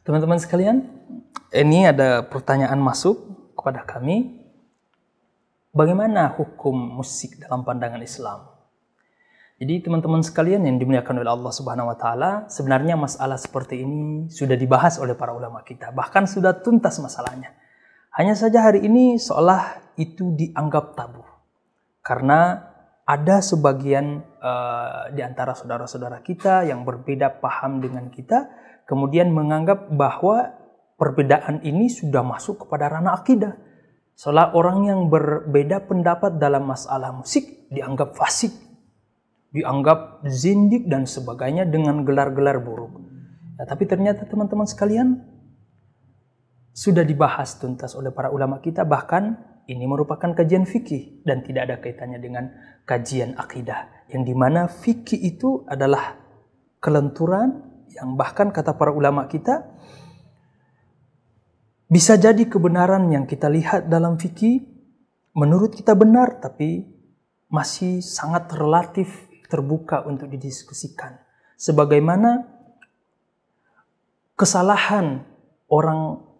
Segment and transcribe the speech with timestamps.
[0.00, 0.88] Teman-teman sekalian,
[1.52, 3.20] ini ada pertanyaan masuk
[3.52, 4.40] kepada kami.
[5.76, 8.48] Bagaimana hukum musik dalam pandangan Islam?
[9.60, 14.56] Jadi teman-teman sekalian yang dimuliakan oleh Allah Subhanahu wa taala, sebenarnya masalah seperti ini sudah
[14.56, 17.52] dibahas oleh para ulama kita, bahkan sudah tuntas masalahnya.
[18.16, 21.28] Hanya saja hari ini seolah itu dianggap tabu.
[22.00, 22.56] Karena
[23.04, 28.48] ada sebagian uh, di antara saudara-saudara kita yang berbeda paham dengan kita,
[28.84, 30.56] kemudian menganggap bahwa
[31.00, 33.56] perbedaan ini sudah masuk kepada ranah akidah.
[34.20, 38.52] Seolah orang yang berbeda pendapat dalam masalah musik dianggap fasik,
[39.56, 43.00] dianggap zindik dan sebagainya dengan gelar-gelar buruk.
[43.56, 45.24] Ya, tapi ternyata teman-teman sekalian
[46.76, 51.76] sudah dibahas tuntas oleh para ulama kita bahkan ini merupakan kajian fikih dan tidak ada
[51.78, 52.50] kaitannya dengan
[52.84, 53.88] kajian akidah.
[54.10, 56.18] Yang di mana fikih itu adalah
[56.82, 59.66] kelenturan yang bahkan kata para ulama kita
[61.90, 64.62] bisa jadi kebenaran yang kita lihat dalam fikih
[65.34, 66.86] menurut kita benar tapi
[67.50, 71.18] masih sangat relatif terbuka untuk didiskusikan.
[71.58, 72.46] Sebagaimana
[74.38, 75.26] kesalahan
[75.66, 76.30] orang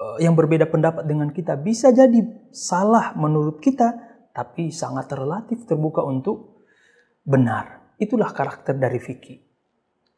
[0.00, 4.00] Eh, yang berbeda pendapat dengan kita bisa jadi salah menurut kita,
[4.32, 6.64] tapi sangat relatif terbuka untuk
[7.20, 7.92] benar.
[8.00, 9.49] Itulah karakter dari fikih.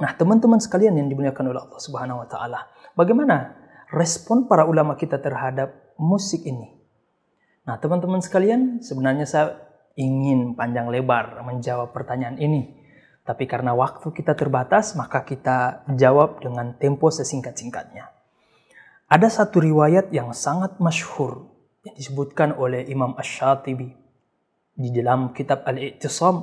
[0.02, 2.66] Nah, teman-teman sekalian yang dimuliakan oleh Allah Subhanahu wa taala,
[2.98, 3.54] bagaimana
[3.94, 6.74] respon para ulama kita terhadap musik ini?
[7.62, 9.62] Nah, teman-teman sekalian, sebenarnya saya
[9.94, 12.82] ingin panjang lebar menjawab pertanyaan ini.
[13.22, 18.10] Tapi karena waktu kita terbatas, maka kita jawab dengan tempo sesingkat-singkatnya.
[19.06, 21.46] Ada satu riwayat yang sangat masyhur
[21.86, 23.94] yang disebutkan oleh Imam Ash-Shatibi
[24.74, 26.42] di dalam kitab Al-I'tisam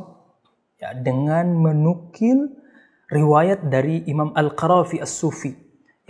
[0.79, 2.58] ya, dengan menukil
[3.09, 5.53] riwayat dari Imam Al-Qarafi As-Sufi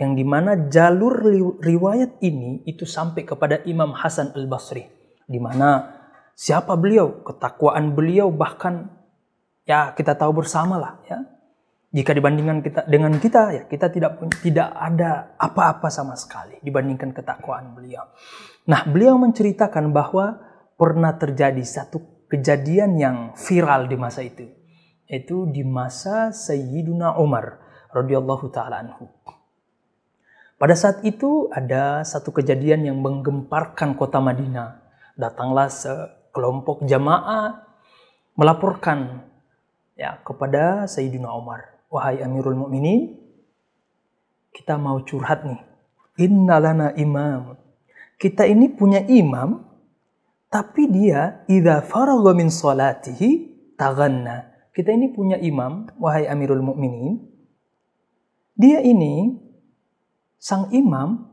[0.00, 1.20] yang di mana jalur
[1.60, 4.88] riwayat ini itu sampai kepada Imam Hasan Al-Basri
[5.28, 6.00] di mana
[6.32, 8.88] siapa beliau, ketakwaan beliau bahkan
[9.68, 11.20] ya kita tahu bersama lah ya
[11.90, 17.10] jika dibandingkan kita dengan kita ya kita tidak punya tidak ada apa-apa sama sekali dibandingkan
[17.10, 18.06] ketakwaan beliau.
[18.70, 20.38] Nah, beliau menceritakan bahwa
[20.78, 24.59] pernah terjadi satu kejadian yang viral di masa itu
[25.10, 27.58] yaitu di masa Sayyiduna Umar
[27.90, 29.10] radhiyallahu taala anhu.
[30.54, 34.78] Pada saat itu ada satu kejadian yang menggemparkan kota Madinah.
[35.18, 37.66] Datanglah sekelompok jamaah
[38.38, 39.26] melaporkan
[39.98, 43.18] ya kepada Sayyidina Umar wahai Amirul Mukminin,
[44.54, 45.60] kita mau curhat nih.
[46.22, 47.58] Innalana imam.
[48.16, 49.66] Kita ini punya imam,
[50.46, 53.28] tapi dia idza faragha min salatihi
[53.74, 54.49] taghanna.
[54.70, 57.18] Kita ini punya imam, wahai Amirul Mukminin.
[58.54, 59.34] Dia ini
[60.38, 61.30] sang imam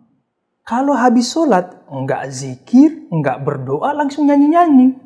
[0.67, 4.99] kalau habis sholat enggak zikir, enggak berdoa, langsung nyanyi-nyanyi.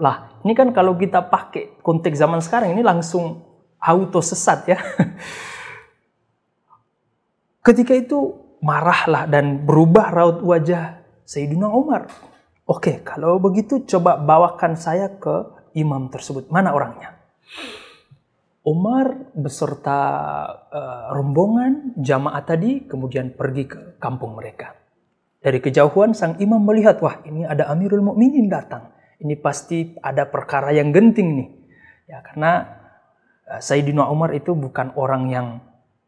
[0.00, 3.44] Lah, ini kan kalau kita pakai konteks zaman sekarang ini langsung
[3.76, 4.78] auto sesat ya.
[7.66, 12.08] Ketika itu marahlah dan berubah raut wajah Sayyidina Umar.
[12.64, 15.44] Oke, kalau begitu coba bawakan saya ke
[15.76, 16.48] imam tersebut.
[16.48, 17.21] Mana orangnya?
[18.62, 19.98] Umar beserta
[20.70, 24.78] uh, rombongan jamaah tadi kemudian pergi ke kampung mereka.
[25.42, 28.94] Dari kejauhan sang imam melihat, wah ini ada Amirul Mukminin datang.
[29.18, 31.48] Ini pasti ada perkara yang genting nih.
[32.06, 32.82] Ya karena
[33.52, 35.46] Eh, Sayyidina Umar itu bukan orang yang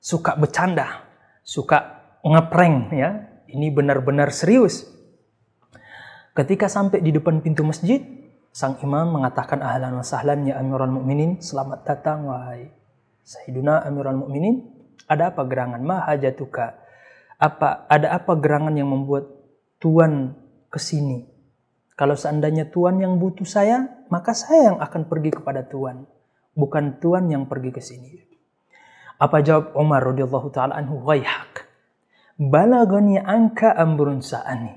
[0.00, 1.04] suka bercanda,
[1.44, 3.10] suka ngeprank ya.
[3.50, 4.88] Ini benar-benar serius.
[6.34, 8.02] Ketika sampai di depan pintu masjid,
[8.54, 12.70] sang imam mengatakan ahlan wa sahlan ya Amirul Mukminin, selamat datang wahai
[13.26, 14.70] Sayyidina Amirul Mukminin.
[15.10, 15.82] Ada apa gerangan?
[15.82, 16.78] Ma hajatuka?
[17.42, 19.26] Apa ada apa gerangan yang membuat
[19.82, 20.38] tuan
[20.70, 21.26] ke sini?
[21.98, 26.06] Kalau seandainya tuan yang butuh saya, maka saya yang akan pergi kepada tuan
[26.54, 28.14] bukan tuan yang pergi ke sini.
[29.18, 31.02] Apa jawab Umar radhiyallahu taala anhu?
[31.02, 31.66] Waihak.
[32.38, 34.74] Balagani angka amrun sa'ani.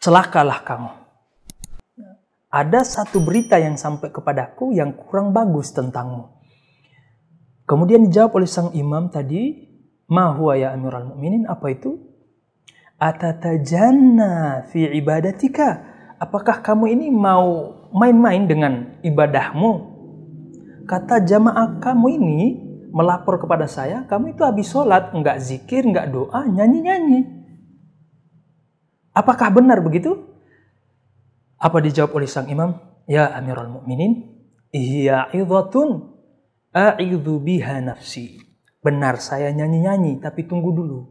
[0.00, 1.01] Celakalah kamu.
[2.52, 6.28] Ada satu berita yang sampai kepadaku yang kurang bagus tentangmu.
[7.64, 9.72] Kemudian dijawab oleh sang imam tadi,
[10.12, 11.96] Ma huwa ya amiral mu'minin, apa itu?
[13.00, 15.80] Atatajanna fi ibadatika.
[16.20, 19.92] Apakah kamu ini mau main-main dengan ibadahmu?
[20.86, 22.40] kata jamaah kamu ini
[22.92, 27.24] melapor kepada saya, kamu itu habis sholat, nggak zikir, nggak doa, nyanyi-nyanyi.
[29.16, 30.31] Apakah benar begitu?
[31.62, 32.74] Apa dijawab oleh sang imam?
[33.06, 34.34] Ya Amirul Mukminin,
[34.74, 36.10] iya idhatun
[36.74, 38.40] A'idhu biha nafsi.
[38.82, 41.06] Benar saya nyanyi-nyanyi, tapi tunggu dulu.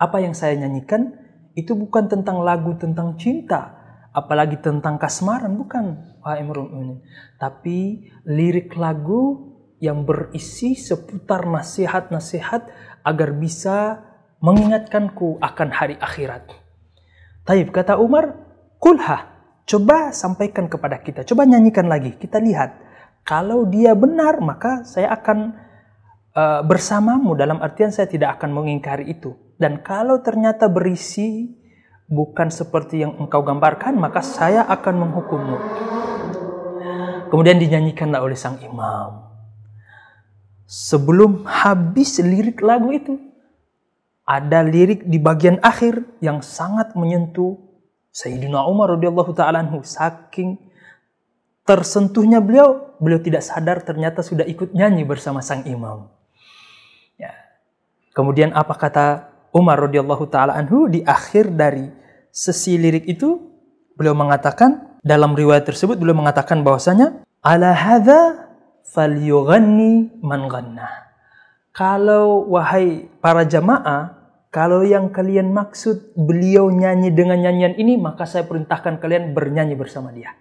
[0.00, 1.14] Apa yang saya nyanyikan
[1.54, 3.78] itu bukan tentang lagu tentang cinta,
[4.10, 6.18] apalagi tentang kasmaran, bukan.
[6.24, 6.42] Wahai
[7.38, 12.62] Tapi lirik lagu yang berisi seputar nasihat-nasihat
[13.04, 14.00] agar bisa
[14.42, 16.48] mengingatkanku akan hari akhirat.
[17.42, 18.38] Taib kata Umar,
[18.78, 19.31] kulha,
[19.66, 22.78] coba sampaikan kepada kita, coba nyanyikan lagi, kita lihat.
[23.22, 25.54] Kalau dia benar, maka saya akan
[26.34, 29.38] uh, bersamamu dalam artian saya tidak akan mengingkari itu.
[29.54, 31.54] Dan kalau ternyata berisi
[32.10, 35.58] bukan seperti yang engkau gambarkan, maka saya akan menghukummu.
[37.30, 39.24] Kemudian dinyanyikanlah oleh sang imam.
[40.68, 43.16] Sebelum habis lirik lagu itu,
[44.28, 47.56] ada lirik di bagian akhir yang sangat menyentuh
[48.12, 50.60] Sayyidina Umar radhiyallahu taala anhu saking
[51.64, 56.12] tersentuhnya beliau beliau tidak sadar ternyata sudah ikut nyanyi bersama sang imam.
[57.16, 57.32] Ya.
[58.12, 59.06] kemudian apa kata
[59.56, 60.92] Umar radhiyallahu taala anhu?
[60.92, 61.88] Di akhir dari
[62.28, 63.40] sesi lirik itu
[63.96, 68.52] beliau mengatakan dalam riwayat tersebut beliau mengatakan bahwasanya ala hadza
[68.92, 71.02] falyughanni man ghannah
[71.72, 74.21] kalau wahai para jamaah,
[74.52, 80.12] kalau yang kalian maksud beliau nyanyi dengan nyanyian ini, maka saya perintahkan kalian bernyanyi bersama
[80.12, 80.36] dia.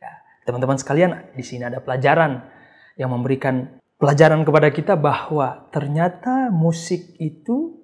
[0.00, 2.48] Ya, teman-teman sekalian, di sini ada pelajaran
[2.96, 7.76] yang memberikan pelajaran kepada kita bahwa ternyata musik itu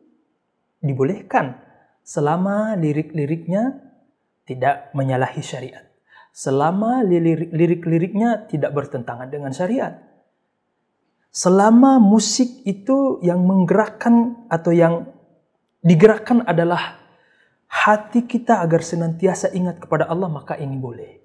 [0.80, 1.60] dibolehkan
[2.00, 3.76] selama lirik-liriknya
[4.48, 5.84] tidak menyalahi syariat.
[6.32, 10.00] Selama lirik-liriknya tidak bertentangan dengan syariat
[11.32, 15.08] selama musik itu yang menggerakkan atau yang
[15.82, 17.02] digerakkan adalah
[17.66, 21.20] hati kita agar senantiasa ingat kepada Allah maka ini boleh.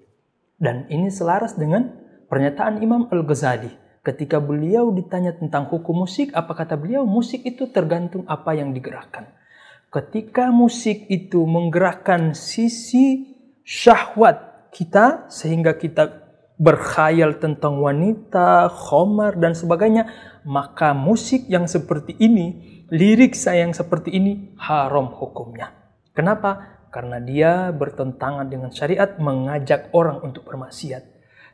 [0.58, 1.94] Dan ini selaras dengan
[2.26, 3.70] pernyataan Imam Al-Ghazali
[4.02, 9.30] ketika beliau ditanya tentang hukum musik apa kata beliau musik itu tergantung apa yang digerakkan.
[9.88, 16.28] Ketika musik itu menggerakkan sisi syahwat kita sehingga kita
[16.58, 20.10] berkhayal tentang wanita, khomar, dan sebagainya,
[20.42, 25.72] maka musik yang seperti ini, lirik saya yang seperti ini, haram hukumnya.
[26.16, 26.80] Kenapa?
[26.88, 31.04] Karena dia bertentangan dengan syariat mengajak orang untuk bermaksiat.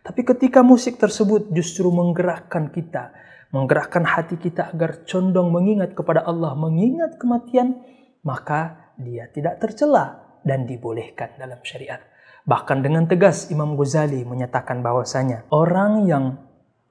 [0.04, 3.10] Tapi ketika musik tersebut justru menggerakkan kita,
[3.50, 7.82] menggerakkan hati kita agar condong mengingat kepada Allah, mengingat kematian,
[8.22, 11.98] maka dia tidak tercela dan dibolehkan dalam syariat.
[12.44, 16.36] Bahkan dengan tegas Imam Ghazali menyatakan bahwasanya orang yang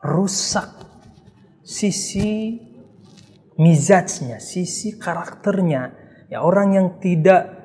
[0.02, 0.74] rusak
[1.62, 2.58] sisi
[3.58, 5.94] mizajnya, sisi karakternya,
[6.30, 7.64] ya orang yang tidak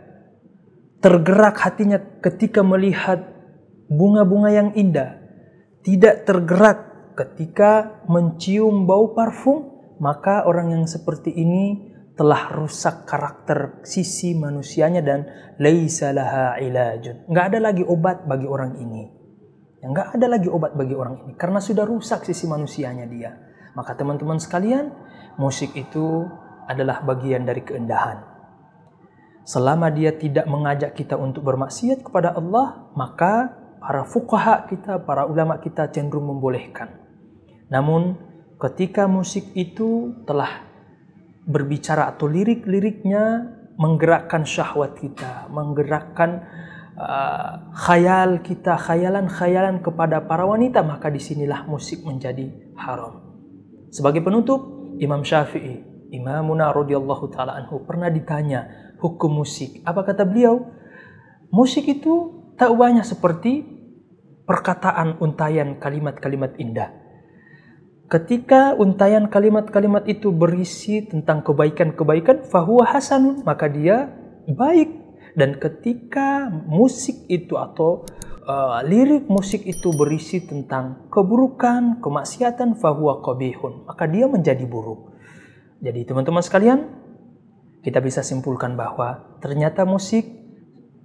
[0.98, 3.22] tergerak hatinya ketika melihat
[3.88, 5.16] bunga-bunga yang indah,
[5.86, 11.88] tidak tergerak ketika mencium bau parfum, maka orang yang seperti ini
[12.18, 15.20] telah rusak karakter sisi manusianya dan
[15.62, 17.30] laisa laha ilajun.
[17.30, 19.06] Enggak ada lagi obat bagi orang ini.
[19.78, 23.30] Enggak ada lagi obat bagi orang ini karena sudah rusak sisi manusianya dia.
[23.78, 24.90] Maka teman-teman sekalian,
[25.38, 26.26] musik itu
[26.66, 28.26] adalah bagian dari keindahan.
[29.46, 35.62] Selama dia tidak mengajak kita untuk bermaksiat kepada Allah, maka para fukaha kita, para ulama
[35.62, 36.90] kita cenderung membolehkan.
[37.70, 38.18] Namun
[38.58, 40.66] ketika musik itu telah
[41.46, 46.44] berbicara atau lirik-liriknya menggerakkan syahwat kita, menggerakkan
[46.98, 53.27] uh, khayal kita, khayalan-khayalan kepada para wanita, maka di sinilah musik menjadi haram.
[53.88, 59.84] Sebagai penutup, Imam Syafi'i, Imamuna radhiyallahu taala anhu pernah ditanya hukum musik.
[59.84, 60.72] Apa kata beliau?
[61.52, 63.64] Musik itu tak banyak seperti
[64.48, 66.88] perkataan untayan kalimat-kalimat indah
[68.08, 74.08] Ketika untayan kalimat-kalimat itu berisi tentang kebaikan-kebaikan, fahuwa hasanun, maka dia
[74.48, 74.96] baik.
[75.36, 78.08] Dan ketika musik itu atau
[78.48, 85.12] uh, lirik musik itu berisi tentang keburukan, kemaksiatan, fahuwa qabihun, maka dia menjadi buruk.
[85.84, 86.88] Jadi teman-teman sekalian,
[87.84, 90.26] kita bisa simpulkan bahwa ternyata musik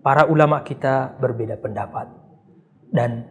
[0.01, 2.09] para ulama kita berbeda pendapat.
[2.89, 3.27] Dan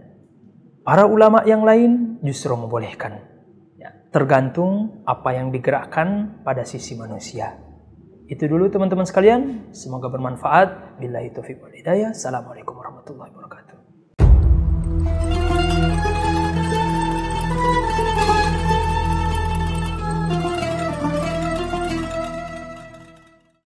[0.84, 3.32] para ulama yang lain justru membolehkan
[4.12, 7.56] tergantung apa yang digerakkan pada sisi manusia.
[8.28, 11.00] Itu dulu teman-teman sekalian, semoga bermanfaat.
[11.00, 12.12] Billahi taufiq wal hidayah.
[12.12, 13.71] Assalamualaikum warahmatullahi wabarakatuh.